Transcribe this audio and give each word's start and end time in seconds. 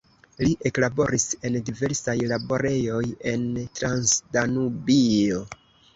Li 0.43 0.53
eklaboris 0.69 1.25
en 1.49 1.57
diversaj 1.67 2.17
laborejoj 2.33 3.03
en 3.33 3.45
Transdanubio. 3.81 5.45